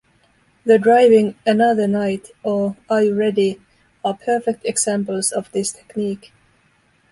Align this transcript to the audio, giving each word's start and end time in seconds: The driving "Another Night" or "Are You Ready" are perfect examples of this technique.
The 0.65 0.79
driving 0.79 1.35
"Another 1.45 1.87
Night" 1.87 2.29
or 2.41 2.75
"Are 2.89 3.03
You 3.03 3.13
Ready" 3.13 3.61
are 4.03 4.15
perfect 4.17 4.65
examples 4.65 5.31
of 5.31 5.51
this 5.51 5.71
technique. 5.73 6.33